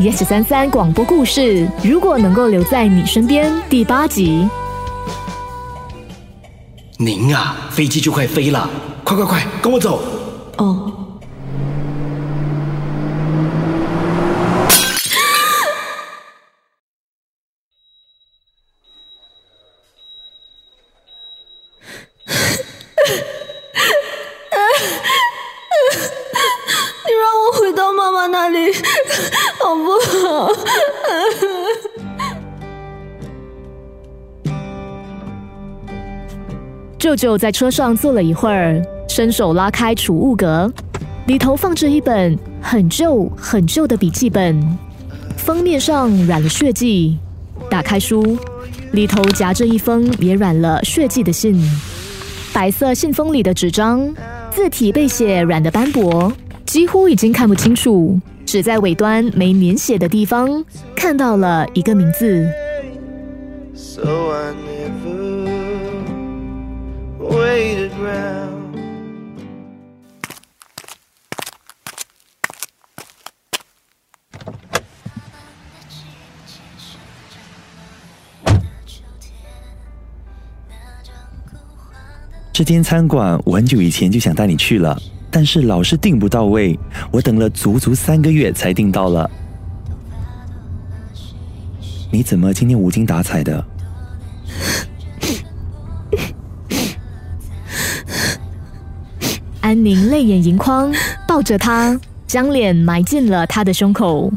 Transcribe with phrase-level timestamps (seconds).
[0.00, 4.48] Yes 三三广播故事，如果能够留在你身边，第八集。
[6.96, 8.70] 您啊，飞机就快飞了，
[9.02, 10.00] 快快快，跟我走！
[10.58, 10.92] 哦，
[27.04, 28.72] 你让我回到妈妈那里，
[36.98, 40.70] 舅舅在车上坐了一会儿，伸手拉开储物格，
[41.26, 44.60] 里头放着一本很旧很旧的笔记本，
[45.36, 47.16] 封面上染了血迹。
[47.70, 48.38] 打开书，
[48.92, 51.56] 里头夹着一封也染了血迹的信。
[52.52, 54.12] 白色信封里的纸张，
[54.50, 56.32] 字体被血染得斑驳，
[56.68, 58.20] 几乎已经看不清楚。
[58.44, 62.46] 只在尾端没粘血的地方看到了一个名字。
[63.74, 65.18] So I never.
[82.58, 86.78] 这间餐馆我很久以前就想带你去了，但是老是订不到位，
[87.10, 89.30] 我等了足足三个月才订到了。
[92.10, 93.62] 你怎么今天无精打采的？
[99.60, 100.90] 安宁泪眼盈眶，
[101.26, 104.32] 抱着他，将脸埋进了他的胸口。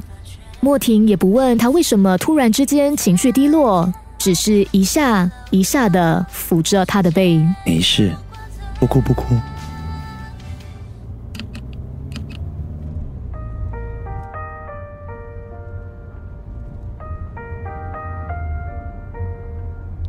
[0.60, 7.42] 莫婷也不问他为什么突然之间情绪低落，只是一下一下的抚着他的背。
[7.66, 8.12] 没事，
[8.80, 9.34] 不哭不哭。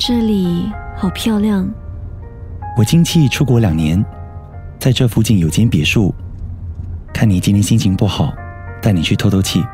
[0.04, 1.64] 这里好漂亮，
[2.76, 4.04] 我亲戚出国两年，
[4.76, 6.12] 在这附近有间别墅。
[7.14, 8.32] 看你今天心情不好，
[8.82, 9.64] 带你去透透气。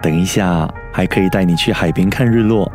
[0.00, 2.70] 等一下还可以带你去海边看日落。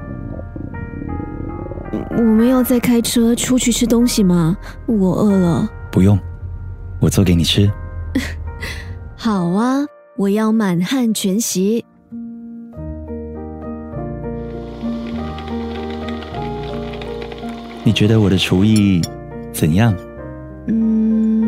[2.18, 4.58] 我们要再开车出去吃东西吗？
[4.88, 5.70] 我饿了。
[5.90, 6.20] 不用，
[7.00, 7.72] 我做给你吃。
[9.16, 9.86] 好啊，
[10.18, 11.86] 我要满汉全席。
[17.88, 19.02] 你觉得我的厨艺
[19.54, 19.96] 怎样？
[20.68, 21.48] 嗯，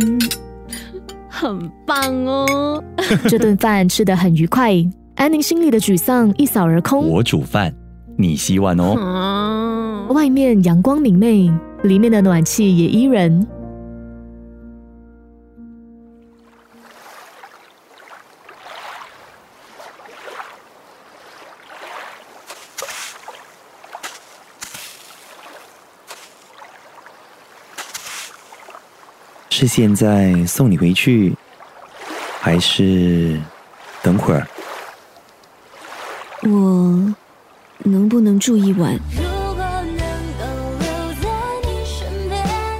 [1.27, 2.81] 很棒哦。
[3.27, 4.73] 这顿饭吃得很愉快，
[5.15, 7.09] 安宁心里的沮丧一扫而空。
[7.09, 7.73] 我煮饭，
[8.15, 8.95] 你洗碗哦。
[8.97, 11.51] 嗯，外面阳光明媚，
[11.83, 13.45] 里面的暖气也宜人。
[29.59, 31.35] 是现在送你回去，
[32.39, 33.37] 还是
[34.01, 34.47] 等会儿？
[36.43, 37.13] 我
[37.79, 38.97] 能不能住一晚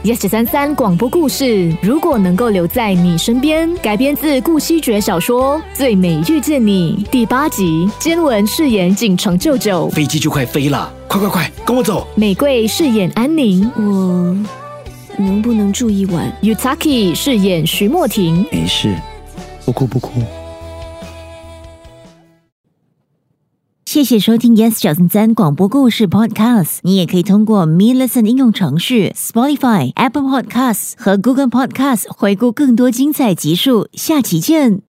[0.06, 12.08] ？Yes 三三广播故事，如果能够留在你身边，改编自顾惜觉小说《最美遇见你》第八集，坚文饰演锦城舅舅，飞机就快飞了，快快快，跟我走！
[12.16, 14.34] 玫瑰饰演安宁我
[15.22, 18.46] 能不能住一晚？，Yutaki 饰演徐莫婷。
[18.52, 18.96] 没事，
[19.66, 20.12] 不哭不哭。
[23.86, 26.78] 谢谢收听 Yes 小森森广播故事 Podcast。
[26.84, 33.90] 你也可以通过 Me Listen 应用程序、Spotify、Apple Podcasts 和 Google Podcasts 回顾更多精彩集数。
[33.94, 34.89] 下期见。